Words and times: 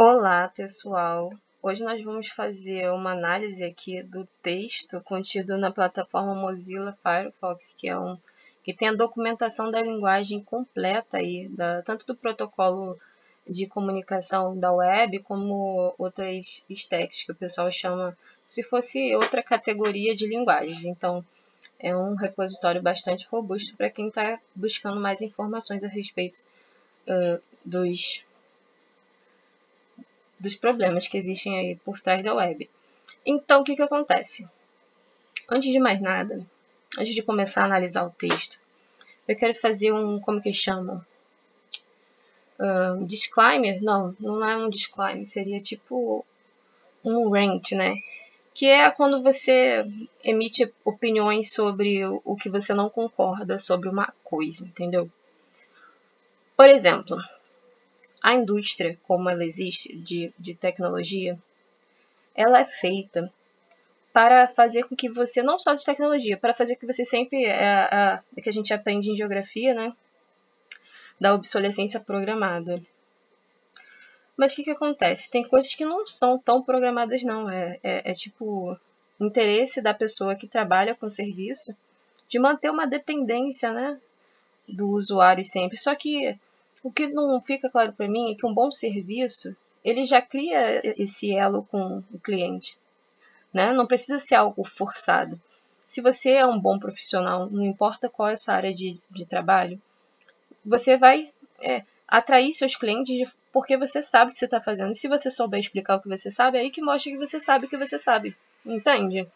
Olá, 0.00 0.46
pessoal! 0.46 1.32
Hoje 1.60 1.82
nós 1.82 2.00
vamos 2.00 2.28
fazer 2.28 2.88
uma 2.92 3.10
análise 3.10 3.64
aqui 3.64 4.00
do 4.00 4.28
texto 4.40 5.00
contido 5.00 5.58
na 5.58 5.72
plataforma 5.72 6.36
Mozilla 6.36 6.96
Firefox, 7.02 7.74
que 7.76 7.88
é 7.88 7.98
um 7.98 8.16
que 8.62 8.72
tem 8.72 8.90
a 8.90 8.94
documentação 8.94 9.72
da 9.72 9.82
linguagem 9.82 10.40
completa 10.40 11.16
aí, 11.16 11.48
da, 11.48 11.82
tanto 11.82 12.06
do 12.06 12.14
protocolo 12.14 12.96
de 13.44 13.66
comunicação 13.66 14.56
da 14.56 14.72
web 14.72 15.18
como 15.24 15.92
outras 15.98 16.64
stacks 16.70 17.24
que 17.24 17.32
o 17.32 17.34
pessoal 17.34 17.68
chama 17.72 18.16
se 18.46 18.62
fosse 18.62 19.16
outra 19.16 19.42
categoria 19.42 20.14
de 20.14 20.28
linguagens. 20.28 20.84
Então, 20.84 21.24
é 21.76 21.96
um 21.96 22.14
repositório 22.14 22.80
bastante 22.80 23.26
robusto 23.28 23.76
para 23.76 23.90
quem 23.90 24.06
está 24.06 24.38
buscando 24.54 25.00
mais 25.00 25.22
informações 25.22 25.82
a 25.82 25.88
respeito 25.88 26.40
uh, 27.08 27.42
dos, 27.64 28.22
dos 30.38 30.56
problemas 30.56 31.06
que 31.06 31.18
existem 31.18 31.58
aí 31.58 31.76
por 31.76 32.00
trás 32.00 32.22
da 32.22 32.34
web. 32.34 32.68
Então, 33.24 33.60
o 33.60 33.64
que, 33.64 33.76
que 33.76 33.82
acontece? 33.82 34.48
Antes 35.48 35.70
de 35.72 35.78
mais 35.78 36.00
nada, 36.00 36.46
antes 36.98 37.14
de 37.14 37.22
começar 37.22 37.62
a 37.62 37.66
analisar 37.66 38.04
o 38.04 38.10
texto, 38.10 38.58
eu 39.26 39.36
quero 39.36 39.54
fazer 39.54 39.92
um, 39.92 40.20
como 40.20 40.40
que 40.40 40.52
chamam? 40.52 41.04
Uh, 42.58 43.04
disclaimer? 43.06 43.82
Não, 43.82 44.16
não 44.18 44.44
é 44.44 44.56
um 44.56 44.68
disclaimer, 44.68 45.26
seria 45.26 45.60
tipo 45.60 46.24
um 47.04 47.30
rant, 47.30 47.72
né? 47.72 47.96
que 48.58 48.66
é 48.66 48.90
quando 48.90 49.22
você 49.22 49.86
emite 50.24 50.74
opiniões 50.84 51.52
sobre 51.52 52.04
o 52.04 52.34
que 52.34 52.50
você 52.50 52.74
não 52.74 52.90
concorda 52.90 53.56
sobre 53.56 53.88
uma 53.88 54.12
coisa, 54.24 54.66
entendeu? 54.66 55.08
Por 56.56 56.68
exemplo, 56.68 57.16
a 58.22 58.34
indústria, 58.34 58.98
como 59.04 59.28
ela 59.28 59.44
existe 59.44 59.96
de, 59.96 60.32
de 60.38 60.54
tecnologia, 60.54 61.38
ela 62.34 62.60
é 62.60 62.64
feita 62.64 63.32
para 64.12 64.48
fazer 64.48 64.84
com 64.84 64.96
que 64.96 65.08
você, 65.08 65.42
não 65.42 65.58
só 65.58 65.74
de 65.74 65.84
tecnologia, 65.84 66.36
para 66.36 66.54
fazer 66.54 66.74
com 66.74 66.80
que 66.80 66.92
você 66.92 67.04
sempre, 67.04 67.44
é, 67.44 68.20
é, 68.36 68.40
que 68.40 68.48
a 68.48 68.52
gente 68.52 68.74
aprende 68.74 69.10
em 69.10 69.16
geografia, 69.16 69.74
né? 69.74 69.94
Da 71.20 71.34
obsolescência 71.34 72.00
programada. 72.00 72.74
Mas 74.36 74.52
o 74.52 74.56
que, 74.56 74.64
que 74.64 74.70
acontece? 74.70 75.30
Tem 75.30 75.46
coisas 75.46 75.74
que 75.74 75.84
não 75.84 76.06
são 76.06 76.38
tão 76.38 76.62
programadas, 76.62 77.22
não. 77.22 77.50
É, 77.50 77.78
é, 77.82 78.10
é 78.10 78.14
tipo 78.14 78.78
interesse 79.20 79.82
da 79.82 79.92
pessoa 79.92 80.36
que 80.36 80.46
trabalha 80.46 80.94
com 80.94 81.08
serviço 81.08 81.76
de 82.28 82.38
manter 82.38 82.70
uma 82.70 82.86
dependência 82.86 83.72
né, 83.72 84.00
do 84.68 84.90
usuário 84.90 85.44
sempre. 85.44 85.76
Só 85.76 85.94
que 85.94 86.38
o 86.88 86.90
que 86.90 87.06
não 87.06 87.38
fica 87.42 87.68
claro 87.68 87.92
para 87.92 88.08
mim 88.08 88.32
é 88.32 88.34
que 88.34 88.46
um 88.46 88.54
bom 88.54 88.72
serviço 88.72 89.54
ele 89.84 90.06
já 90.06 90.22
cria 90.22 90.80
esse 91.00 91.30
elo 91.36 91.62
com 91.70 92.02
o 92.10 92.18
cliente. 92.18 92.78
Né? 93.52 93.74
Não 93.74 93.86
precisa 93.86 94.18
ser 94.18 94.36
algo 94.36 94.64
forçado. 94.64 95.38
Se 95.86 96.00
você 96.00 96.30
é 96.30 96.46
um 96.46 96.58
bom 96.58 96.78
profissional, 96.78 97.48
não 97.50 97.62
importa 97.62 98.08
qual 98.08 98.30
é 98.30 98.32
a 98.32 98.36
sua 98.38 98.54
área 98.54 98.72
de, 98.72 98.98
de 99.10 99.26
trabalho, 99.26 99.78
você 100.64 100.96
vai 100.96 101.30
é, 101.60 101.84
atrair 102.06 102.54
seus 102.54 102.74
clientes 102.74 103.36
porque 103.52 103.76
você 103.76 104.00
sabe 104.00 104.30
o 104.30 104.32
que 104.32 104.38
você 104.38 104.46
está 104.46 104.60
fazendo. 104.60 104.94
Se 104.94 105.08
você 105.08 105.30
souber 105.30 105.60
explicar 105.60 105.96
o 105.96 106.00
que 106.00 106.08
você 106.08 106.30
sabe, 106.30 106.56
é 106.56 106.62
aí 106.62 106.70
que 106.70 106.80
mostra 106.80 107.12
que 107.12 107.18
você 107.18 107.38
sabe 107.38 107.66
o 107.66 107.68
que 107.68 107.76
você 107.76 107.98
sabe. 107.98 108.34
Entende? 108.64 109.26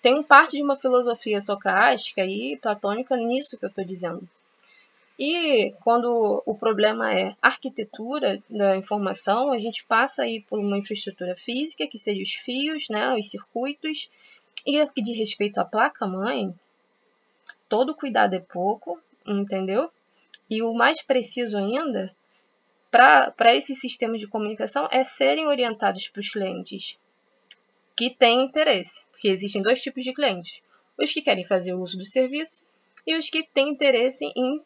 Tem 0.00 0.22
parte 0.22 0.56
de 0.56 0.62
uma 0.62 0.78
filosofia 0.78 1.42
socrática 1.42 2.24
e 2.24 2.56
platônica 2.56 3.14
nisso 3.18 3.58
que 3.58 3.66
eu 3.66 3.68
estou 3.68 3.84
dizendo. 3.84 4.26
E 5.18 5.72
quando 5.82 6.42
o 6.46 6.54
problema 6.54 7.12
é 7.12 7.34
arquitetura 7.42 8.40
da 8.48 8.76
informação, 8.76 9.52
a 9.52 9.58
gente 9.58 9.84
passa 9.84 10.22
aí 10.22 10.42
por 10.42 10.60
uma 10.60 10.78
infraestrutura 10.78 11.34
física, 11.34 11.88
que 11.88 11.98
seria 11.98 12.22
os 12.22 12.32
fios, 12.32 12.88
né, 12.88 13.14
os 13.16 13.28
circuitos, 13.28 14.08
e 14.64 14.86
que 14.86 15.02
de 15.02 15.12
respeito 15.12 15.58
à 15.58 15.64
placa-mãe, 15.64 16.54
todo 17.68 17.96
cuidado 17.96 18.34
é 18.34 18.38
pouco, 18.38 19.00
entendeu? 19.26 19.90
E 20.48 20.62
o 20.62 20.72
mais 20.72 21.02
preciso 21.02 21.58
ainda, 21.58 22.14
para 22.90 23.54
esses 23.54 23.80
sistemas 23.80 24.20
de 24.20 24.28
comunicação, 24.28 24.88
é 24.92 25.02
serem 25.02 25.48
orientados 25.48 26.08
para 26.08 26.20
os 26.20 26.30
clientes 26.30 26.96
que 27.96 28.08
têm 28.08 28.44
interesse. 28.44 29.02
Porque 29.10 29.28
existem 29.28 29.62
dois 29.62 29.82
tipos 29.82 30.04
de 30.04 30.12
clientes: 30.12 30.62
os 30.96 31.12
que 31.12 31.22
querem 31.22 31.44
fazer 31.44 31.74
uso 31.74 31.98
do 31.98 32.04
serviço 32.04 32.66
e 33.04 33.16
os 33.16 33.28
que 33.28 33.42
têm 33.42 33.70
interesse 33.70 34.24
em 34.36 34.60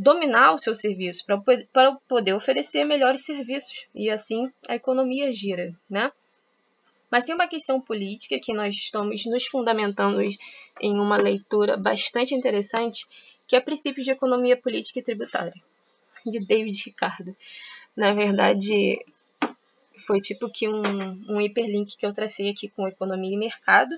dominar 0.00 0.54
o 0.54 0.58
seu 0.58 0.74
serviço 0.74 1.26
para 1.26 1.92
poder 2.08 2.32
oferecer 2.32 2.84
melhores 2.86 3.22
serviços 3.22 3.86
e 3.94 4.08
assim 4.08 4.50
a 4.66 4.74
economia 4.74 5.32
gira, 5.34 5.76
né? 5.90 6.10
Mas 7.10 7.26
tem 7.26 7.34
uma 7.34 7.46
questão 7.46 7.78
política 7.78 8.40
que 8.40 8.54
nós 8.54 8.74
estamos 8.74 9.26
nos 9.26 9.46
fundamentando 9.46 10.22
em 10.80 10.98
uma 10.98 11.18
leitura 11.18 11.76
bastante 11.76 12.34
interessante, 12.34 13.06
que 13.46 13.54
é 13.54 13.60
Princípios 13.60 14.06
de 14.06 14.12
Economia 14.12 14.56
Política 14.56 15.00
e 15.00 15.02
Tributária, 15.02 15.54
de 16.24 16.40
David 16.40 16.82
Ricardo. 16.86 17.36
Na 17.94 18.14
verdade, 18.14 19.04
foi 19.98 20.22
tipo 20.22 20.48
que 20.48 20.66
um, 20.66 20.80
um 21.28 21.40
hiperlink 21.42 21.98
que 21.98 22.06
eu 22.06 22.14
tracei 22.14 22.48
aqui 22.48 22.70
com 22.70 22.88
Economia 22.88 23.34
e 23.34 23.36
Mercado, 23.36 23.94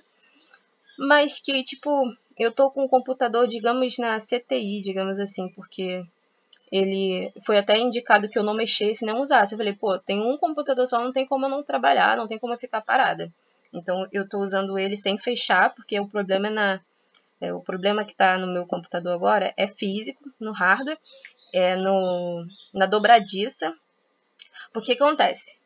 mas 0.98 1.38
que, 1.38 1.62
tipo, 1.62 2.12
eu 2.42 2.52
tô 2.52 2.70
com 2.70 2.84
o 2.84 2.88
computador, 2.88 3.46
digamos, 3.46 3.98
na 3.98 4.18
CTI, 4.18 4.80
digamos 4.80 5.18
assim, 5.20 5.48
porque 5.48 6.04
ele 6.70 7.32
foi 7.44 7.58
até 7.58 7.78
indicado 7.78 8.28
que 8.28 8.38
eu 8.38 8.42
não 8.42 8.54
mexesse 8.54 9.04
nem 9.04 9.14
usasse. 9.14 9.54
Eu 9.54 9.58
falei, 9.58 9.74
pô, 9.74 9.98
tem 9.98 10.20
um 10.20 10.36
computador 10.38 10.86
só, 10.86 11.02
não 11.02 11.12
tem 11.12 11.26
como 11.26 11.46
eu 11.46 11.50
não 11.50 11.62
trabalhar, 11.62 12.16
não 12.16 12.26
tem 12.26 12.38
como 12.38 12.54
eu 12.54 12.58
ficar 12.58 12.80
parada. 12.80 13.30
Então 13.72 14.06
eu 14.12 14.24
estou 14.24 14.42
usando 14.42 14.78
ele 14.78 14.96
sem 14.96 15.18
fechar, 15.18 15.74
porque 15.74 15.98
o 16.00 16.08
problema 16.08 16.48
é 16.48 16.50
na 16.50 16.80
é, 17.40 17.52
o 17.52 17.60
problema 17.60 18.04
que 18.04 18.12
está 18.12 18.38
no 18.38 18.46
meu 18.46 18.64
computador 18.66 19.12
agora 19.12 19.52
é 19.56 19.66
físico, 19.66 20.32
no 20.38 20.52
hardware, 20.52 20.98
é 21.52 21.74
no, 21.74 22.46
na 22.72 22.86
dobradiça. 22.86 23.74
Porque 24.72 24.94
que 24.94 25.02
acontece? 25.02 25.56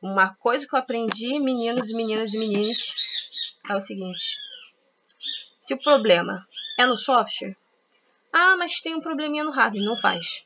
Uma 0.00 0.34
coisa 0.34 0.66
que 0.66 0.74
eu 0.74 0.78
aprendi, 0.78 1.38
meninos, 1.40 1.92
meninas 1.92 2.32
e 2.32 2.38
meninas, 2.38 2.94
é 3.68 3.74
o 3.74 3.80
seguinte. 3.80 4.36
Se 5.62 5.74
o 5.74 5.78
problema 5.78 6.44
é 6.76 6.84
no 6.84 6.96
software, 6.96 7.56
ah, 8.32 8.56
mas 8.56 8.80
tem 8.80 8.96
um 8.96 9.00
probleminha 9.00 9.44
no 9.44 9.52
hardware, 9.52 9.84
não 9.84 9.96
faz. 9.96 10.44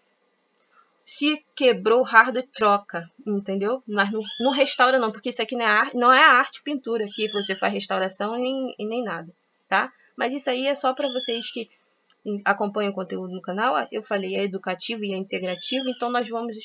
Se 1.03 1.43
quebrou 1.55 2.01
o 2.01 2.05
hardware, 2.05 2.47
troca, 2.53 3.11
entendeu? 3.27 3.83
Mas 3.87 4.13
não, 4.13 4.21
não 4.41 4.51
restaura 4.51 4.99
não, 4.99 5.11
porque 5.11 5.31
isso 5.31 5.41
aqui 5.41 5.57
não 5.57 5.65
é, 5.65 5.69
arte, 5.69 5.97
não 5.97 6.13
é 6.13 6.23
arte 6.23 6.63
pintura 6.63 7.07
que 7.15 7.33
você 7.33 7.55
faz 7.55 7.73
restauração 7.73 8.37
nem, 8.37 8.75
e 8.79 8.85
nem 8.85 9.03
nada, 9.03 9.33
tá? 9.67 9.91
Mas 10.15 10.35
isso 10.35 10.51
aí 10.51 10.67
é 10.67 10.75
só 10.75 10.93
para 10.93 11.09
vocês 11.09 11.51
que 11.51 11.71
acompanham 12.45 12.93
o 12.93 12.95
conteúdo 12.95 13.33
no 13.33 13.41
canal. 13.41 13.75
Eu 13.91 14.03
falei, 14.03 14.37
é 14.37 14.45
educativo 14.45 15.03
e 15.03 15.15
é 15.15 15.17
integrativo, 15.17 15.89
então 15.89 16.11
nós 16.11 16.29
vamos 16.29 16.57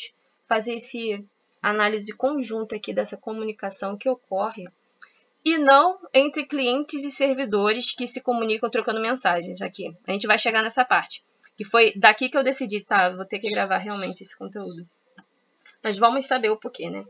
fazer 0.46 0.74
esse 0.74 1.26
análise 1.62 2.12
conjunta 2.14 2.76
aqui 2.76 2.94
dessa 2.94 3.16
comunicação 3.16 3.96
que 3.96 4.10
ocorre 4.10 4.68
e 5.44 5.58
não 5.58 6.00
entre 6.14 6.46
clientes 6.46 7.04
e 7.04 7.12
servidores 7.12 7.94
que 7.94 8.08
se 8.08 8.22
comunicam 8.22 8.70
trocando 8.70 9.02
mensagens 9.02 9.62
aqui. 9.62 9.96
A 10.08 10.12
gente 10.12 10.28
vai 10.28 10.38
chegar 10.38 10.62
nessa 10.62 10.86
parte. 10.86 11.24
Que 11.58 11.66
foi 11.66 11.94
daqui 11.96 12.30
que 12.30 12.38
eu 12.38 12.44
decidi, 12.44 12.82
tá, 12.82 13.10
vou 13.10 13.26
ter 13.26 13.40
que 13.40 13.50
gravar 13.50 13.78
realmente 13.78 14.22
esse 14.22 14.38
conteúdo. 14.38 14.88
Mas 15.84 15.98
vamos 15.98 16.26
saber 16.26 16.50
o 16.50 16.58
porquê, 16.58 16.90
né? 16.90 17.06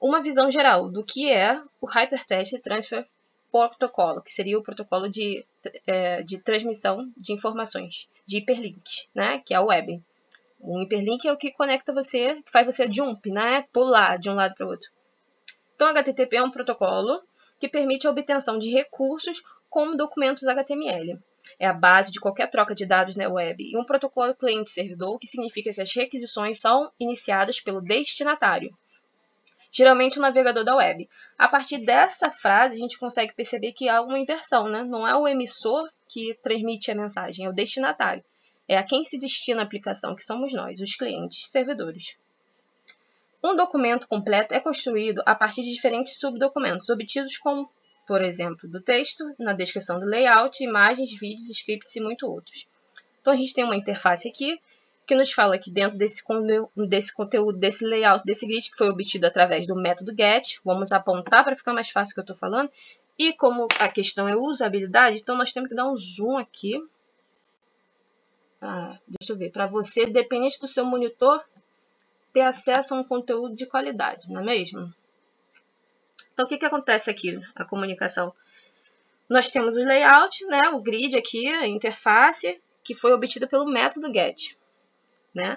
Uma 0.00 0.22
visão 0.22 0.50
geral 0.50 0.88
do 0.88 1.02
que 1.04 1.30
é 1.30 1.60
o 1.80 1.86
Hypertext 1.86 2.60
Transfer 2.60 3.06
protocolo, 3.50 4.20
que 4.20 4.32
seria 4.32 4.58
o 4.58 4.62
protocolo 4.62 5.08
de, 5.08 5.44
é, 5.86 6.22
de 6.22 6.38
transmissão 6.38 7.10
de 7.16 7.32
informações, 7.32 8.08
de 8.26 8.38
hiperlinks, 8.38 9.08
né? 9.14 9.38
Que 9.44 9.54
é 9.54 9.60
o 9.60 9.66
web. 9.66 10.02
Um 10.60 10.82
hiperlink 10.82 11.26
é 11.26 11.32
o 11.32 11.36
que 11.36 11.50
conecta 11.52 11.92
você, 11.92 12.42
que 12.42 12.50
faz 12.50 12.66
você 12.66 12.90
jump, 12.90 13.30
né? 13.30 13.64
Pular 13.72 14.18
de 14.18 14.28
um 14.28 14.34
lado 14.34 14.54
para 14.54 14.66
o 14.66 14.70
outro. 14.70 14.90
Então, 15.74 15.88
HTTP 15.88 16.36
é 16.36 16.42
um 16.42 16.50
protocolo 16.50 17.22
que 17.58 17.68
permite 17.68 18.06
a 18.06 18.10
obtenção 18.10 18.58
de 18.58 18.70
recursos 18.70 19.42
como 19.68 19.96
documentos 19.96 20.46
HTML. 20.46 21.18
É 21.58 21.66
a 21.66 21.72
base 21.72 22.10
de 22.10 22.20
qualquer 22.20 22.50
troca 22.50 22.74
de 22.74 22.84
dados 22.84 23.16
na 23.16 23.28
web. 23.28 23.62
E 23.62 23.76
um 23.76 23.84
protocolo 23.84 24.34
cliente-servidor, 24.34 25.18
que 25.18 25.26
significa 25.26 25.72
que 25.72 25.80
as 25.80 25.94
requisições 25.94 26.58
são 26.60 26.90
iniciadas 26.98 27.60
pelo 27.60 27.80
destinatário 27.80 28.76
geralmente 29.76 30.18
o 30.18 30.22
navegador 30.22 30.64
da 30.64 30.74
web. 30.74 31.06
A 31.38 31.46
partir 31.46 31.84
dessa 31.84 32.30
frase, 32.30 32.76
a 32.76 32.78
gente 32.78 32.98
consegue 32.98 33.34
perceber 33.34 33.72
que 33.72 33.90
há 33.90 34.00
uma 34.00 34.18
inversão, 34.18 34.68
né? 34.68 34.82
Não 34.82 35.06
é 35.06 35.14
o 35.14 35.28
emissor 35.28 35.90
que 36.08 36.32
transmite 36.42 36.90
a 36.90 36.94
mensagem, 36.94 37.44
é 37.44 37.48
o 37.50 37.52
destinatário. 37.52 38.24
É 38.66 38.78
a 38.78 38.82
quem 38.82 39.04
se 39.04 39.18
destina 39.18 39.60
a 39.60 39.64
aplicação, 39.64 40.16
que 40.16 40.22
somos 40.22 40.54
nós, 40.54 40.80
os 40.80 40.96
clientes, 40.96 41.50
servidores. 41.50 42.16
Um 43.46 43.54
documento 43.54 44.08
completo 44.08 44.52
é 44.52 44.58
construído 44.58 45.22
a 45.24 45.32
partir 45.32 45.62
de 45.62 45.72
diferentes 45.72 46.18
subdocumentos, 46.18 46.88
obtidos 46.88 47.38
como, 47.38 47.70
por 48.04 48.20
exemplo, 48.20 48.68
do 48.68 48.80
texto, 48.80 49.24
na 49.38 49.52
descrição 49.52 50.00
do 50.00 50.04
layout, 50.04 50.64
imagens, 50.64 51.16
vídeos, 51.16 51.48
scripts 51.48 51.94
e 51.94 52.00
muito 52.00 52.26
outros. 52.26 52.66
Então 53.20 53.32
a 53.32 53.36
gente 53.36 53.54
tem 53.54 53.62
uma 53.62 53.76
interface 53.76 54.28
aqui 54.28 54.60
que 55.06 55.14
nos 55.14 55.30
fala 55.30 55.56
que 55.58 55.70
dentro 55.70 55.96
desse, 55.96 56.24
desse 56.88 57.14
conteúdo, 57.14 57.56
desse 57.56 57.84
layout, 57.84 58.24
desse 58.24 58.44
grid 58.48 58.68
que 58.68 58.76
foi 58.76 58.88
obtido 58.88 59.28
através 59.28 59.64
do 59.64 59.76
método 59.76 60.12
get, 60.12 60.58
vamos 60.64 60.90
apontar 60.90 61.44
para 61.44 61.54
ficar 61.54 61.72
mais 61.72 61.88
fácil 61.88 62.10
o 62.10 62.14
que 62.14 62.20
eu 62.20 62.22
estou 62.22 62.36
falando, 62.36 62.68
e 63.16 63.32
como 63.32 63.68
a 63.78 63.88
questão 63.88 64.26
é 64.28 64.34
usabilidade, 64.34 65.20
então 65.20 65.36
nós 65.36 65.52
temos 65.52 65.68
que 65.68 65.76
dar 65.76 65.88
um 65.88 65.96
zoom 65.96 66.36
aqui. 66.36 66.84
Ah, 68.60 68.98
deixa 69.06 69.32
eu 69.32 69.36
ver, 69.36 69.52
para 69.52 69.68
você, 69.68 70.06
dependente 70.06 70.58
do 70.58 70.66
seu 70.66 70.84
monitor, 70.84 71.40
ter 72.36 72.42
acesso 72.42 72.92
a 72.92 72.98
um 72.98 73.02
conteúdo 73.02 73.56
de 73.56 73.64
qualidade, 73.64 74.30
não 74.30 74.42
é 74.42 74.44
mesmo? 74.44 74.92
Então, 76.34 76.44
o 76.44 76.48
que, 76.48 76.58
que 76.58 76.66
acontece 76.66 77.08
aqui, 77.08 77.40
a 77.54 77.64
comunicação? 77.64 78.30
Nós 79.26 79.50
temos 79.50 79.78
o 79.78 79.82
layout, 79.82 80.44
né, 80.44 80.68
o 80.68 80.82
grid 80.82 81.16
aqui, 81.16 81.48
a 81.48 81.66
interface, 81.66 82.60
que 82.84 82.94
foi 82.94 83.14
obtida 83.14 83.46
pelo 83.46 83.64
método 83.64 84.12
get. 84.12 84.54
Né? 85.34 85.56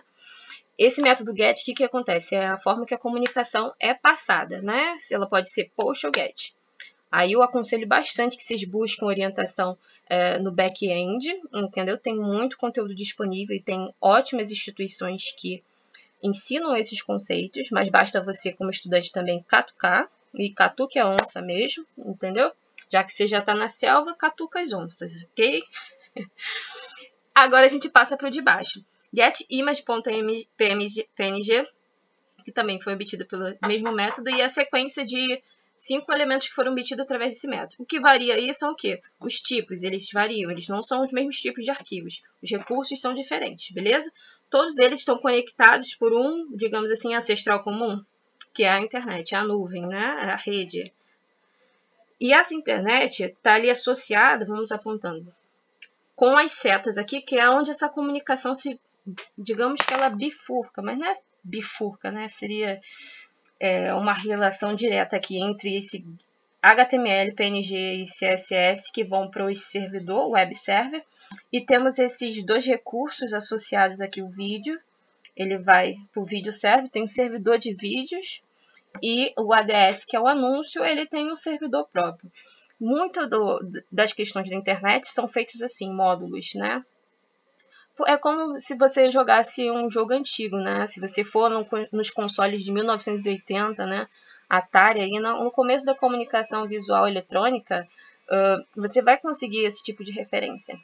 Esse 0.78 1.02
método 1.02 1.36
get, 1.36 1.60
o 1.60 1.66
que, 1.66 1.74
que 1.74 1.84
acontece? 1.84 2.34
É 2.34 2.48
a 2.48 2.58
forma 2.58 2.86
que 2.86 2.94
a 2.94 2.98
comunicação 2.98 3.74
é 3.78 3.94
passada. 3.94 4.62
Né? 4.62 4.96
Ela 5.12 5.28
pode 5.28 5.50
ser 5.50 5.74
post 5.76 6.08
ou 6.08 6.14
get. 6.16 6.54
Aí 7.12 7.34
eu 7.34 7.44
aconselho 7.44 7.86
bastante 7.86 8.38
que 8.38 8.44
vocês 8.44 8.64
busquem 8.64 9.06
orientação 9.06 9.78
é, 10.08 10.40
no 10.40 10.50
back-end, 10.50 11.28
entendeu? 11.54 11.98
Tem 11.98 12.16
muito 12.16 12.58
conteúdo 12.58 12.96
disponível 12.96 13.54
e 13.54 13.62
tem 13.62 13.94
ótimas 14.00 14.50
instituições 14.50 15.34
que 15.38 15.62
ensinam 16.22 16.76
esses 16.76 17.02
conceitos, 17.02 17.70
mas 17.70 17.90
basta 17.90 18.22
você, 18.22 18.54
como 18.54 18.70
estudante, 18.70 19.12
também 19.12 19.44
catucar, 19.44 20.10
e 20.34 20.52
catuque 20.52 21.00
a 21.00 21.08
onça 21.08 21.42
mesmo, 21.42 21.86
entendeu? 21.98 22.52
Já 22.90 23.04
que 23.04 23.12
você 23.12 23.28
já 23.28 23.40
está 23.40 23.54
na 23.54 23.70
selva, 23.70 24.16
catuca 24.16 24.60
as 24.60 24.72
onças, 24.74 25.24
ok? 25.24 25.64
Agora 27.34 27.66
a 27.66 27.70
gente 27.70 27.90
passa 27.90 28.18
para 28.18 28.28
o 28.28 28.32
de 28.32 28.42
baixo. 28.42 28.84
GetImage.png, 29.14 30.46
que 32.44 32.52
também 32.52 32.82
foi 32.82 32.94
obtido 32.94 33.26
pelo 33.26 33.56
mesmo 33.66 33.92
método, 33.92 34.30
e 34.30 34.42
a 34.42 34.50
sequência 34.50 35.06
de 35.06 35.42
cinco 35.78 36.12
elementos 36.12 36.50
que 36.50 36.54
foram 36.54 36.74
obtidos 36.74 37.06
através 37.06 37.34
desse 37.34 37.48
método. 37.48 37.84
O 37.84 37.86
que 37.86 38.00
varia 38.00 38.36
aí 38.36 38.54
são 38.54 38.72
o 38.72 38.76
quê? 38.76 39.02
Os 39.22 39.36
tipos, 39.36 39.84
eles 39.84 40.10
variam, 40.12 40.52
eles 40.52 40.68
não 40.68 40.82
são 40.82 41.02
os 41.02 41.12
mesmos 41.12 41.40
tipos 41.40 41.64
de 41.64 41.72
arquivos. 41.72 42.22
Os 42.44 42.52
recursos 42.52 43.00
são 43.00 43.14
diferentes, 43.16 43.72
beleza? 43.72 44.12
Todos 44.50 44.78
eles 44.80 45.00
estão 45.00 45.18
conectados 45.18 45.94
por 45.96 46.14
um, 46.14 46.48
digamos 46.56 46.92
assim, 46.92 47.14
ancestral 47.14 47.64
comum, 47.64 48.04
que 48.54 48.64
é 48.64 48.70
a 48.70 48.80
internet, 48.80 49.36
a 49.36 49.44
nuvem, 49.44 49.86
né? 49.86 50.06
a 50.06 50.36
rede. 50.36 50.92
E 52.20 52.34
essa 52.34 52.54
internet 52.54 53.24
está 53.24 53.56
ali 53.56 53.70
associada, 53.70 54.46
vamos 54.46 54.72
apontando, 54.72 55.34
com 56.16 56.38
as 56.38 56.52
setas 56.52 56.98
aqui, 56.98 57.22
que 57.22 57.38
é 57.38 57.50
onde 57.50 57.72
essa 57.72 57.88
comunicação 57.88 58.54
se, 58.54 58.80
digamos 59.38 59.82
que 59.82 59.94
ela 59.94 60.10
bifurca, 60.10 60.82
mas 60.82 60.98
não 60.98 61.08
é 61.08 61.16
bifurca, 61.42 62.12
né? 62.12 62.28
Seria 62.28 62.82
é, 63.60 63.94
uma 63.94 64.14
relação 64.14 64.76
direta 64.76 65.16
aqui 65.16 65.42
entre 65.42 65.78
esse 65.78 66.06
HTML, 66.62 67.34
PNG 67.34 68.02
e 68.02 68.04
CSS 68.04 68.92
que 68.92 69.04
vão 69.04 69.30
para 69.30 69.46
o 69.46 69.56
servidor, 69.56 70.30
web 70.30 70.54
server, 70.56 71.04
e 71.52 71.66
temos 71.66 71.98
esses 72.00 72.44
dois 72.44 72.66
recursos 72.66 73.34
associados 73.34 74.02
aqui, 74.02 74.22
o 74.22 74.30
vídeo, 74.30 74.80
ele 75.36 75.58
vai 75.58 75.96
para 76.12 76.22
o 76.22 76.26
vídeo 76.26 76.52
server, 76.52 76.90
tem 76.90 77.04
um 77.04 77.08
servidor 77.08 77.58
de 77.58 77.74
vídeos, 77.74 78.42
e 79.02 79.34
o 79.38 79.54
ADS, 79.54 80.04
que 80.06 80.16
é 80.16 80.20
o 80.20 80.28
anúncio, 80.28 80.84
ele 80.84 81.06
tem 81.06 81.32
um 81.32 81.38
servidor 81.38 81.88
próprio. 81.88 82.32
Muitas 82.80 83.30
das 83.92 84.14
questões 84.14 84.50
da 84.50 84.56
internet 84.56 85.08
são 85.08 85.28
feitas 85.28 85.62
assim, 85.62 85.94
módulos, 85.94 86.54
né? 86.56 86.84
É 88.08 88.18
como 88.18 88.58
se 88.58 88.76
você 88.76 89.12
jogasse 89.12 89.70
um 89.70 89.90
jogo 89.90 90.14
antigo, 90.14 90.58
né? 90.58 90.88
Se 90.88 91.02
você 91.02 91.24
for 91.24 91.50
no, 91.50 91.68
nos 91.92 92.10
consoles 92.10 92.64
de 92.64 92.72
1980, 92.72 93.86
né? 93.86 94.08
Atari, 94.50 95.02
aí 95.02 95.20
no, 95.20 95.52
começo 95.52 95.86
da 95.86 95.94
comunicação 95.94 96.68
visual 96.68 97.08
eletrônica, 97.08 97.88
você 98.76 99.02
vai 99.02 99.18
conseguir 99.18 99.66
esse 99.66 99.84
tipo 99.84 100.04
de 100.04 100.12
referência. 100.12 100.78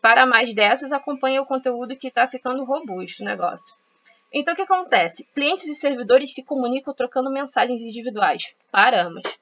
Para 0.00 0.24
mais 0.24 0.54
dessas, 0.54 0.92
acompanhe 0.92 1.40
o 1.40 1.46
conteúdo 1.46 1.96
que 1.96 2.08
está 2.08 2.28
ficando 2.28 2.64
robusto 2.64 3.22
o 3.22 3.26
negócio. 3.26 3.74
Então, 4.32 4.54
o 4.54 4.56
que 4.56 4.62
acontece? 4.62 5.24
Clientes 5.34 5.66
e 5.66 5.74
servidores 5.74 6.34
se 6.34 6.44
comunicam 6.44 6.92
trocando 6.94 7.30
mensagens 7.30 7.82
individuais 7.82 8.54
para 8.70 9.06
ambas. 9.06 9.38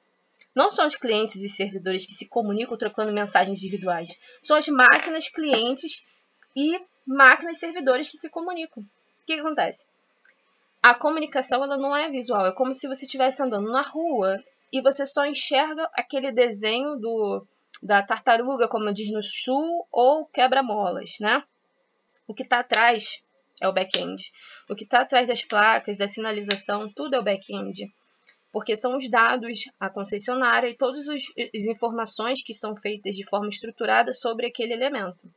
Não 0.55 0.71
são 0.71 0.87
os 0.87 0.95
clientes 0.95 1.43
e 1.43 1.49
servidores 1.49 2.05
que 2.05 2.13
se 2.13 2.27
comunicam 2.27 2.77
trocando 2.77 3.11
mensagens 3.11 3.59
individuais. 3.59 4.17
São 4.41 4.55
as 4.55 4.67
máquinas, 4.67 5.27
clientes 5.27 6.07
e 6.55 6.79
máquinas 7.05 7.57
servidores 7.57 8.07
que 8.07 8.17
se 8.17 8.29
comunicam. 8.29 8.81
O 8.81 9.25
que 9.25 9.33
acontece? 9.33 9.85
A 10.87 10.93
comunicação 10.93 11.63
ela 11.63 11.77
não 11.77 11.95
é 11.95 12.11
visual, 12.11 12.45
é 12.45 12.51
como 12.51 12.71
se 12.71 12.87
você 12.87 13.07
estivesse 13.07 13.41
andando 13.41 13.71
na 13.71 13.81
rua 13.81 14.39
e 14.71 14.79
você 14.83 15.03
só 15.03 15.25
enxerga 15.25 15.89
aquele 15.93 16.31
desenho 16.31 16.95
do, 16.97 17.43
da 17.81 18.03
tartaruga, 18.03 18.67
como 18.67 18.93
diz 18.93 19.11
no 19.11 19.23
sul, 19.23 19.87
ou 19.91 20.27
quebra-molas, 20.27 21.17
né? 21.19 21.43
O 22.27 22.35
que 22.35 22.43
está 22.43 22.59
atrás 22.59 23.19
é 23.59 23.67
o 23.67 23.73
back-end. 23.73 24.31
O 24.69 24.75
que 24.75 24.83
está 24.83 25.01
atrás 25.01 25.27
das 25.27 25.43
placas, 25.43 25.97
da 25.97 26.07
sinalização, 26.07 26.87
tudo 26.93 27.15
é 27.15 27.19
o 27.19 27.23
back-end. 27.23 27.91
Porque 28.51 28.75
são 28.75 28.95
os 28.95 29.09
dados, 29.09 29.61
a 29.79 29.89
concessionária 29.89 30.69
e 30.69 30.77
todas 30.77 31.09
as 31.09 31.23
informações 31.67 32.43
que 32.43 32.53
são 32.53 32.75
feitas 32.75 33.15
de 33.15 33.27
forma 33.27 33.49
estruturada 33.49 34.13
sobre 34.13 34.45
aquele 34.45 34.73
elemento. 34.73 35.33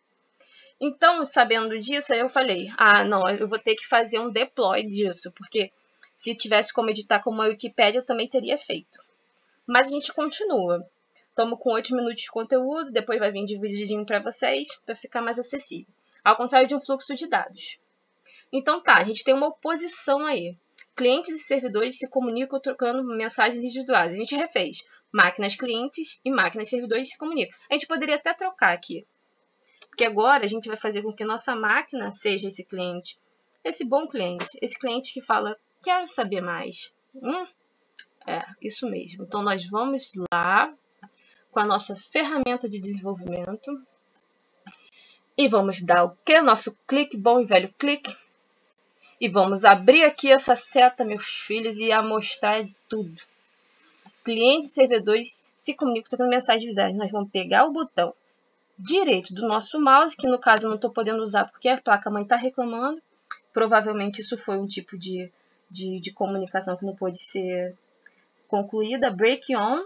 Então, 0.81 1.25
sabendo 1.27 1.79
disso, 1.79 2.15
eu 2.15 2.29
falei: 2.29 2.71
ah, 2.77 3.05
não, 3.05 3.29
eu 3.29 3.49
vou 3.49 3.59
ter 3.59 3.75
que 3.75 3.87
fazer 3.87 4.21
um 4.21 4.31
deploy 4.31 4.87
disso, 4.87 5.33
porque 5.33 5.73
se 6.17 6.35
tivesse 6.35 6.73
como 6.73 6.91
editar 6.91 7.21
como 7.21 7.43
a 7.43 7.47
Wikipedia, 7.47 8.01
eu 8.01 8.07
também 8.07 8.29
teria 8.29 8.57
feito. 8.57 9.01
Mas 9.67 9.89
a 9.89 9.91
gente 9.91 10.13
continua. 10.13 10.89
Estamos 11.29 11.59
com 11.61 11.73
8 11.73 11.95
minutos 11.95 12.23
de 12.23 12.31
conteúdo, 12.31 12.91
depois 12.91 13.19
vai 13.21 13.31
vir 13.31 13.45
divididinho 13.45 14.05
para 14.05 14.19
vocês, 14.19 14.69
para 14.85 14.95
ficar 14.95 15.23
mais 15.23 15.39
acessível. 15.39 15.87
Ao 16.25 16.37
contrário 16.37 16.67
de 16.67 16.75
um 16.75 16.81
fluxo 16.81 17.15
de 17.15 17.29
dados. 17.29 17.79
Então 18.53 18.83
tá, 18.83 18.97
a 18.97 19.05
gente 19.05 19.23
tem 19.23 19.35
uma 19.35 19.49
oposição 19.49 20.27
aí. 20.27 20.57
Clientes 20.97 21.41
e 21.41 21.45
servidores 21.45 21.99
se 21.99 22.11
comunicam 22.11 22.59
trocando 22.59 23.05
mensagens 23.05 23.63
individuais. 23.63 24.13
A 24.13 24.17
gente 24.17 24.35
refez. 24.35 24.85
Máquinas 25.13 25.55
clientes 25.55 26.21
e 26.25 26.31
máquinas 26.31 26.69
servidores 26.69 27.11
se 27.11 27.19
comunicam. 27.19 27.57
A 27.71 27.75
gente 27.75 27.87
poderia 27.87 28.17
até 28.17 28.35
trocar 28.35 28.73
aqui. 28.73 29.07
Porque 29.99 30.07
agora 30.07 30.45
a 30.45 30.49
gente 30.49 30.69
vai 30.69 30.77
fazer 30.77 31.03
com 31.03 31.13
que 31.13 31.25
nossa 31.25 31.57
máquina 31.57 32.13
seja 32.13 32.49
esse 32.49 32.63
cliente. 32.63 33.19
Esse 33.65 33.85
bom 33.85 34.07
cliente. 34.07 34.47
Esse 34.63 34.79
cliente 34.79 35.13
que 35.13 35.21
fala, 35.21 35.59
quero 35.83 36.07
saber 36.07 36.41
mais. 36.41 36.95
Hum? 37.17 37.45
É, 38.25 38.45
isso 38.63 38.89
mesmo. 38.89 39.25
Então 39.25 39.43
nós 39.43 39.69
vamos 39.69 40.13
lá 40.33 40.73
com 41.51 41.59
a 41.59 41.67
nossa 41.67 41.97
ferramenta 41.97 42.69
de 42.69 42.79
desenvolvimento. 42.79 43.85
E 45.37 45.49
vamos 45.49 45.83
dar 45.83 46.05
o 46.05 46.17
que? 46.25 46.41
Nosso 46.41 46.79
clique, 46.87 47.17
bom 47.17 47.41
e 47.41 47.45
velho 47.45 47.75
clique 47.77 48.17
e 49.21 49.29
vamos 49.29 49.65
abrir 49.65 50.05
aqui 50.05 50.31
essa 50.31 50.55
seta, 50.55 51.05
meus 51.05 51.27
filhos, 51.27 51.77
e 51.79 51.91
amostrar 51.91 52.65
tudo. 52.89 53.21
Clientes 54.23 54.71
e 54.71 54.75
servidores 54.75 55.45
se 55.57 55.75
comunicam 55.75 56.11
trocando 56.11 56.31
mensagem 56.31 56.69
individuais. 56.69 56.97
Nós 56.97 57.11
vamos 57.11 57.33
pegar 57.33 57.65
o 57.65 57.73
botão 57.73 58.15
direito 58.79 59.35
do 59.35 59.47
nosso 59.47 59.81
mouse, 59.81 60.17
que 60.17 60.29
no 60.29 60.39
caso 60.39 60.67
eu 60.67 60.69
não 60.69 60.77
estou 60.77 60.91
podendo 60.91 61.21
usar 61.21 61.47
porque 61.47 61.69
a 61.69 61.81
placa-mãe 61.81 62.23
está 62.23 62.37
reclamando. 62.37 63.03
Provavelmente 63.53 64.21
isso 64.21 64.39
foi 64.39 64.59
um 64.59 64.67
tipo 64.67 64.97
de, 64.97 65.31
de, 65.69 65.99
de 66.01 66.13
comunicação 66.13 66.77
que 66.77 66.85
não 66.85 66.95
pôde 66.95 67.19
ser 67.19 67.77
concluída. 68.47 69.11
Break 69.11 69.55
on. 69.57 69.85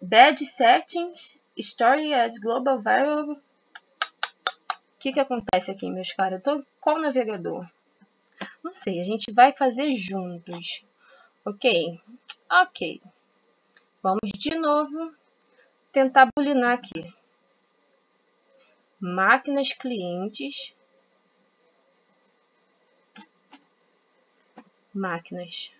Bad 0.00 0.44
settings. 0.44 1.36
Story 1.56 2.12
as 2.12 2.38
global 2.38 2.80
variable. 2.80 3.34
O 3.34 4.98
que, 4.98 5.12
que 5.12 5.20
acontece 5.20 5.70
aqui, 5.70 5.88
meus 5.90 6.12
caras? 6.12 6.38
Eu 6.38 6.42
tô 6.42 6.66
qual 6.80 6.98
navegador? 7.00 7.66
Não 8.62 8.72
sei, 8.72 9.00
a 9.00 9.04
gente 9.04 9.32
vai 9.32 9.52
fazer 9.52 9.94
juntos. 9.94 10.84
Ok? 11.44 12.00
Ok. 12.50 13.00
Vamos 14.02 14.30
de 14.34 14.54
novo 14.56 15.14
tentar 15.92 16.28
bulinar 16.36 16.72
aqui. 16.72 17.14
Máquinas 19.00 19.72
clientes. 19.74 20.74
Máquinas. 24.94 25.70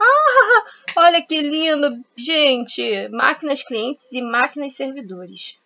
Ah, 0.00 0.64
olha 0.96 1.20
que 1.20 1.42
lindo, 1.42 2.02
gente! 2.16 3.08
Máquinas 3.10 3.62
clientes 3.62 4.10
e 4.12 4.22
máquinas 4.22 4.72
servidores. 4.72 5.58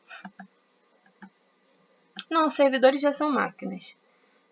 Não, 2.29 2.51
servidores 2.51 3.01
já 3.01 3.13
são 3.13 3.31
máquinas. 3.31 3.97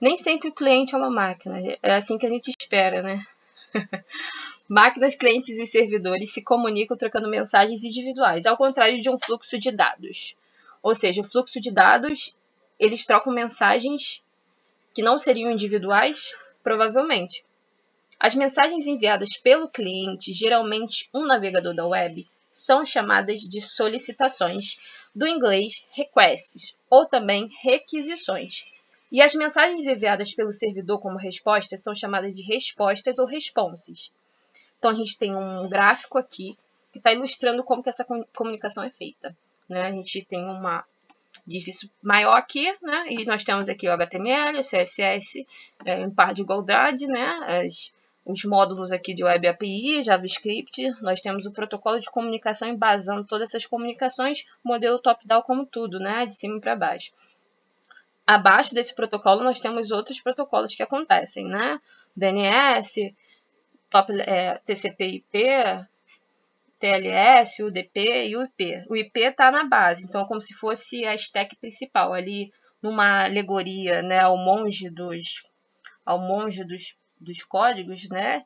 Nem 0.00 0.16
sempre 0.16 0.48
o 0.50 0.54
cliente 0.54 0.94
é 0.94 0.98
uma 0.98 1.10
máquina. 1.10 1.58
É 1.82 1.96
assim 1.96 2.16
que 2.16 2.26
a 2.26 2.30
gente 2.30 2.50
espera, 2.50 3.02
né? 3.02 3.26
Máquinas, 4.66 5.14
clientes 5.14 5.58
e 5.58 5.66
servidores 5.66 6.32
se 6.32 6.42
comunicam 6.42 6.96
trocando 6.96 7.28
mensagens 7.28 7.84
individuais, 7.84 8.46
ao 8.46 8.56
contrário 8.56 9.00
de 9.02 9.10
um 9.10 9.18
fluxo 9.18 9.58
de 9.58 9.70
dados. 9.70 10.34
Ou 10.82 10.94
seja, 10.94 11.20
o 11.20 11.24
fluxo 11.24 11.60
de 11.60 11.70
dados, 11.70 12.34
eles 12.78 13.04
trocam 13.04 13.30
mensagens 13.30 14.24
que 14.94 15.02
não 15.02 15.18
seriam 15.18 15.50
individuais, 15.50 16.34
provavelmente. 16.62 17.44
As 18.18 18.34
mensagens 18.34 18.86
enviadas 18.86 19.36
pelo 19.36 19.68
cliente, 19.68 20.32
geralmente 20.32 21.10
um 21.12 21.26
navegador 21.26 21.74
da 21.74 21.86
web, 21.86 22.26
são 22.50 22.86
chamadas 22.86 23.40
de 23.40 23.60
solicitações, 23.60 24.78
do 25.14 25.26
inglês 25.26 25.86
requests, 25.90 26.74
ou 26.88 27.04
também 27.04 27.50
requisições. 27.60 28.64
E 29.12 29.20
as 29.20 29.34
mensagens 29.34 29.86
enviadas 29.86 30.32
pelo 30.32 30.52
servidor 30.52 31.00
como 31.00 31.18
respostas 31.18 31.82
são 31.82 31.94
chamadas 31.94 32.34
de 32.34 32.42
respostas 32.42 33.18
ou 33.18 33.26
responses. 33.26 34.10
Então 34.84 34.92
a 34.92 34.96
gente 34.96 35.18
tem 35.18 35.34
um 35.34 35.66
gráfico 35.66 36.18
aqui 36.18 36.58
que 36.92 36.98
está 36.98 37.10
ilustrando 37.10 37.64
como 37.64 37.82
que 37.82 37.88
essa 37.88 38.06
comunicação 38.36 38.84
é 38.84 38.90
feita. 38.90 39.34
Né? 39.66 39.80
A 39.80 39.90
gente 39.90 40.22
tem 40.26 40.44
uma 40.44 40.84
difícil 41.46 41.88
maior 42.02 42.36
aqui, 42.36 42.70
né? 42.82 43.06
E 43.08 43.24
nós 43.24 43.42
temos 43.42 43.70
aqui 43.70 43.88
o 43.88 43.92
HTML, 43.92 44.58
o 44.58 44.60
CSS 44.60 45.46
é, 45.86 46.00
em 46.02 46.10
par 46.10 46.34
de 46.34 46.42
igualdade, 46.42 47.06
né? 47.06 47.64
As, 47.64 47.94
os 48.26 48.44
módulos 48.44 48.92
aqui 48.92 49.14
de 49.14 49.24
Web 49.24 49.48
API, 49.48 50.02
JavaScript, 50.02 50.90
nós 51.00 51.22
temos 51.22 51.46
o 51.46 51.52
protocolo 51.52 51.98
de 51.98 52.10
comunicação 52.10 52.68
embasando 52.68 53.24
todas 53.24 53.48
essas 53.48 53.64
comunicações, 53.64 54.44
modelo 54.62 54.98
top-down 54.98 55.40
como 55.40 55.64
tudo, 55.64 55.98
né? 55.98 56.26
De 56.26 56.36
cima 56.36 56.60
para 56.60 56.76
baixo. 56.76 57.10
Abaixo 58.26 58.74
desse 58.74 58.94
protocolo 58.94 59.42
nós 59.42 59.58
temos 59.58 59.90
outros 59.90 60.20
protocolos 60.20 60.74
que 60.74 60.82
acontecem, 60.82 61.46
né? 61.46 61.80
DNS, 62.14 63.14
top, 63.94 64.12
é, 64.22 64.58
TCP/IP, 64.66 65.86
TLS, 66.80 67.62
UDP 67.62 68.26
e 68.26 68.36
o 68.36 68.42
IP. 68.42 68.84
O 68.90 68.96
IP 68.96 69.20
está 69.20 69.52
na 69.52 69.64
base, 69.64 70.04
então 70.04 70.20
é 70.20 70.26
como 70.26 70.40
se 70.40 70.52
fosse 70.54 71.04
a 71.04 71.14
stack 71.14 71.54
principal 71.56 72.12
ali 72.12 72.52
numa 72.82 73.24
alegoria, 73.24 74.02
né, 74.02 74.18
ao 74.18 74.36
monge 74.36 74.90
dos 74.90 75.44
ao 76.04 76.18
monge 76.18 76.64
dos, 76.64 76.96
dos 77.18 77.42
códigos, 77.44 78.08
né? 78.10 78.44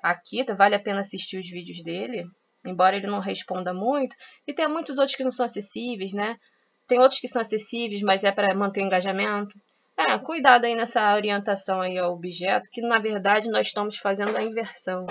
Aqui 0.00 0.44
vale 0.56 0.76
a 0.76 0.80
pena 0.80 1.00
assistir 1.00 1.38
os 1.38 1.50
vídeos 1.50 1.82
dele, 1.82 2.24
embora 2.64 2.96
ele 2.96 3.08
não 3.08 3.18
responda 3.18 3.74
muito, 3.74 4.16
e 4.46 4.54
tem 4.54 4.68
muitos 4.68 4.96
outros 4.96 5.16
que 5.16 5.24
não 5.24 5.32
são 5.32 5.44
acessíveis, 5.44 6.14
né? 6.14 6.38
Tem 6.86 7.00
outros 7.00 7.20
que 7.20 7.28
são 7.28 7.42
acessíveis, 7.42 8.00
mas 8.00 8.24
é 8.24 8.30
para 8.30 8.54
manter 8.54 8.80
o 8.80 8.86
engajamento. 8.86 9.54
É, 10.00 10.16
cuidado 10.16 10.64
aí 10.64 10.76
nessa 10.76 11.12
orientação 11.12 11.80
aí 11.80 11.98
ao 11.98 12.12
objeto, 12.12 12.70
que 12.70 12.80
na 12.80 13.00
verdade 13.00 13.50
nós 13.50 13.66
estamos 13.66 13.98
fazendo 13.98 14.36
a 14.36 14.42
inversão. 14.44 15.04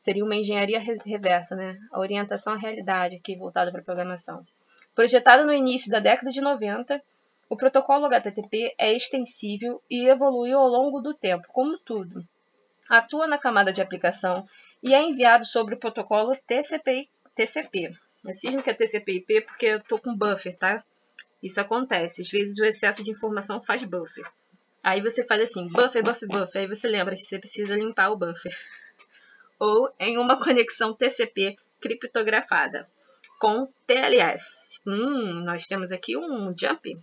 Seria 0.00 0.24
uma 0.24 0.34
engenharia 0.34 0.80
reversa, 0.80 1.54
né? 1.54 1.78
A 1.92 2.00
orientação 2.00 2.54
à 2.54 2.56
realidade 2.56 3.14
aqui 3.14 3.36
voltada 3.36 3.70
para 3.70 3.80
a 3.80 3.84
programação. 3.84 4.44
Projetado 4.96 5.46
no 5.46 5.54
início 5.54 5.88
da 5.88 6.00
década 6.00 6.32
de 6.32 6.40
90, 6.40 7.00
o 7.48 7.56
protocolo 7.56 8.06
HTTP 8.06 8.74
é 8.76 8.92
extensível 8.92 9.80
e 9.88 10.08
evoluiu 10.08 10.58
ao 10.58 10.66
longo 10.66 11.00
do 11.00 11.14
tempo, 11.14 11.46
como 11.52 11.78
tudo. 11.78 12.26
Atua 12.88 13.28
na 13.28 13.38
camada 13.38 13.72
de 13.72 13.80
aplicação 13.80 14.44
e 14.82 14.92
é 14.92 15.00
enviado 15.00 15.44
sobre 15.44 15.76
o 15.76 15.78
protocolo 15.78 16.34
TCP. 16.48 17.08
TCP. 17.32 17.96
Eu 18.24 18.62
que 18.62 18.70
é 18.70 18.74
TCP/IP 18.74 19.42
porque 19.42 19.66
eu 19.66 19.78
estou 19.78 20.00
com 20.00 20.16
buffer, 20.16 20.56
tá? 20.56 20.82
Isso 21.46 21.60
acontece. 21.60 22.22
Às 22.22 22.30
vezes 22.30 22.58
o 22.58 22.64
excesso 22.64 23.04
de 23.04 23.10
informação 23.10 23.60
faz 23.60 23.84
buffer. 23.84 24.28
Aí 24.82 25.00
você 25.00 25.24
faz 25.24 25.42
assim, 25.42 25.68
buffer, 25.68 26.02
buffer, 26.02 26.28
buffer. 26.28 26.62
Aí 26.62 26.66
você 26.68 26.88
lembra 26.88 27.14
que 27.14 27.22
você 27.22 27.38
precisa 27.38 27.76
limpar 27.76 28.10
o 28.10 28.16
buffer. 28.16 28.52
Ou 29.58 29.88
em 29.98 30.18
uma 30.18 30.38
conexão 30.42 30.92
TCP 30.92 31.56
criptografada 31.80 32.88
com 33.38 33.68
TLS. 33.86 34.80
Hum, 34.84 35.44
nós 35.44 35.66
temos 35.66 35.92
aqui 35.92 36.16
um 36.16 36.52
jump. 36.58 36.98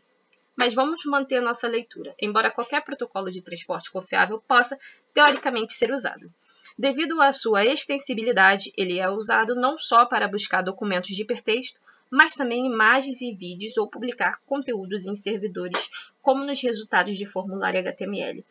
Mas 0.56 0.74
vamos 0.74 1.04
manter 1.06 1.42
nossa 1.42 1.68
leitura, 1.68 2.14
embora 2.22 2.52
qualquer 2.52 2.84
protocolo 2.84 3.32
de 3.32 3.42
transporte 3.42 3.90
confiável 3.90 4.40
possa, 4.48 4.78
teoricamente, 5.14 5.74
ser 5.74 5.92
usado. 5.92 6.32
Devido 6.78 7.20
à 7.22 7.32
sua 7.32 7.66
extensibilidade, 7.66 8.72
ele 8.78 9.00
é 9.00 9.10
usado 9.10 9.56
não 9.56 9.80
só 9.80 10.06
para 10.06 10.28
buscar 10.28 10.62
documentos 10.62 11.10
de 11.16 11.22
hipertexto, 11.22 11.80
mas 12.13 12.36
também 12.36 12.67
imagens 12.67 13.22
e 13.22 13.34
vídeos 13.34 13.75
ou 13.75 13.88
publicar 13.88 14.39
conteúdos 14.46 15.08
em 15.08 15.15
servidores, 15.15 15.89
como 16.22 16.43
nos 16.43 16.62
resultados 16.62 17.17
de 17.17 17.25
formulário 17.25 17.79
HTML. 17.79 18.46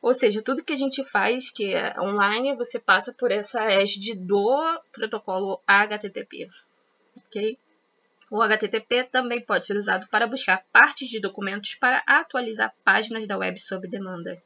Ou 0.00 0.14
seja, 0.14 0.40
tudo 0.40 0.64
que 0.64 0.72
a 0.72 0.76
gente 0.76 1.04
faz 1.04 1.50
que 1.50 1.74
é 1.74 1.94
online, 2.00 2.56
você 2.56 2.78
passa 2.78 3.12
por 3.12 3.30
essa 3.30 3.62
égide 3.64 4.14
do 4.14 4.80
protocolo 4.90 5.60
HTTP. 5.66 6.48
Ok? 7.26 7.58
O 8.30 8.40
HTTP 8.40 9.04
também 9.04 9.42
pode 9.42 9.66
ser 9.66 9.76
usado 9.76 10.08
para 10.08 10.26
buscar 10.26 10.64
partes 10.72 11.10
de 11.10 11.20
documentos 11.20 11.74
para 11.74 12.02
atualizar 12.06 12.74
páginas 12.82 13.28
da 13.28 13.36
web 13.36 13.60
sob 13.60 13.86
demanda. 13.88 14.42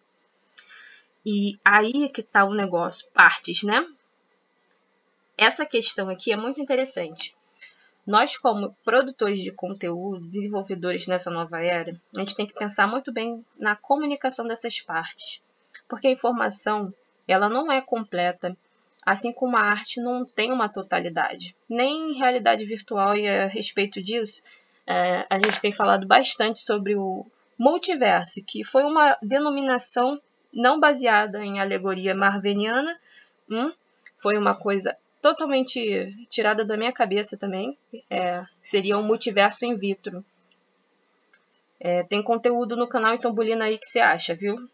E 1.25 1.57
aí 1.65 2.09
que 2.09 2.21
está 2.21 2.45
o 2.45 2.53
negócio, 2.53 3.09
partes, 3.13 3.63
né? 3.63 3.87
Essa 5.39 5.65
questão 5.65 6.09
aqui 6.09 6.33
é 6.33 6.37
muito 6.37 6.61
interessante. 6.61 7.33
Nós, 8.07 8.37
como 8.37 8.77
produtores 8.85 9.41
de 9.41 9.51
conteúdo, 9.51 10.27
desenvolvedores 10.29 11.07
nessa 11.07 11.31
nova 11.31 11.63
era, 11.63 11.99
a 12.15 12.21
gente 12.21 12.37
tem 12.37 12.47
que 12.47 12.53
pensar 12.53 12.87
muito 12.87 13.13
bem 13.13 13.45
na 13.59 13.75
comunicação 13.75 14.47
dessas 14.47 14.81
partes, 14.81 15.41
porque 15.89 16.09
a 16.09 16.13
informação 16.13 16.93
ela 17.27 17.49
não 17.49 17.73
é 17.73 17.81
completa, 17.81 18.55
assim 19.05 19.33
como 19.33 19.57
a 19.57 19.61
arte 19.63 20.01
não 20.01 20.25
tem 20.25 20.53
uma 20.53 20.69
totalidade, 20.69 21.57
nem 21.69 22.13
em 22.13 22.19
realidade 22.19 22.65
virtual 22.67 23.17
e 23.17 23.27
a 23.27 23.47
respeito 23.47 24.03
disso, 24.03 24.43
é, 24.87 25.27
a 25.31 25.39
gente 25.39 25.61
tem 25.61 25.73
falado 25.73 26.07
bastante 26.07 26.61
sobre 26.61 26.95
o 26.95 27.25
multiverso, 27.59 28.43
que 28.47 28.63
foi 28.63 28.85
uma 28.85 29.17
denominação 29.23 30.21
não 30.53 30.79
baseada 30.79 31.43
em 31.43 31.59
alegoria 31.59 32.15
marveniana, 32.15 32.99
hum, 33.51 33.73
foi 34.19 34.37
uma 34.37 34.55
coisa 34.55 34.97
totalmente 35.25 36.27
tirada 36.29 36.67
da 36.67 36.77
minha 36.77 36.93
cabeça 36.93 37.35
também. 37.35 37.79
É, 38.11 38.45
seria 38.63 38.99
um 38.99 39.03
multiverso 39.03 39.65
in 39.65 39.75
vitro. 39.75 40.23
É, 41.81 42.03
tem 42.03 42.23
conteúdo 42.23 42.77
no 42.77 42.87
canal, 42.87 43.15
então 43.15 43.33
bulina 43.33 43.65
aí 43.65 43.79
que 43.79 43.87
você 43.87 44.01
acha, 44.01 44.35
viu? 44.35 44.69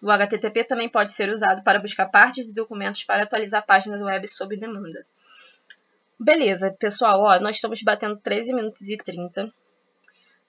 O 0.00 0.08
HTTP 0.08 0.62
também 0.62 0.88
pode 0.88 1.10
ser 1.10 1.28
usado 1.28 1.64
para 1.64 1.80
buscar 1.80 2.06
partes 2.06 2.46
de 2.46 2.54
documentos 2.54 3.02
para 3.02 3.24
atualizar 3.24 3.66
páginas 3.66 4.00
web 4.00 4.28
sob 4.28 4.56
demanda. 4.56 5.04
Beleza, 6.16 6.70
pessoal, 6.70 7.22
ó, 7.22 7.40
nós 7.40 7.56
estamos 7.56 7.82
batendo 7.82 8.16
13 8.16 8.54
minutos 8.54 8.82
e 8.82 8.96
30. 8.96 9.52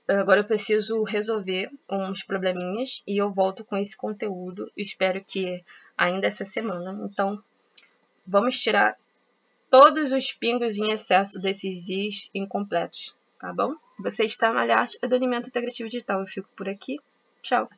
Agora 0.08 0.42
eu 0.42 0.46
preciso 0.46 1.02
resolver 1.02 1.72
uns 1.90 2.22
probleminhas 2.22 3.02
e 3.08 3.18
eu 3.18 3.32
volto 3.32 3.66
com 3.66 3.76
esse 3.76 3.98
conteúdo. 3.98 4.72
Espero 4.78 5.24
que 5.24 5.64
ainda 5.98 6.28
essa 6.28 6.46
semana. 6.46 6.96
Então, 7.10 7.44
vamos 8.28 8.60
tirar 8.60 8.96
todos 9.72 10.12
os 10.12 10.34
pingos 10.34 10.78
em 10.78 10.92
excesso 10.92 11.40
desses 11.40 11.88
is 11.90 12.30
incompletos, 12.36 13.16
tá 13.40 13.54
bom? 13.54 13.74
Você 14.00 14.26
está 14.26 14.52
na 14.52 14.62
Arte 14.76 15.00
do 15.00 15.16
Alimento 15.16 15.48
Integrativo 15.48 15.90
Digital. 15.90 16.20
Eu 16.20 16.28
fico 16.28 16.50
por 16.56 16.68
aqui. 16.68 17.00
Tchau! 17.42 17.70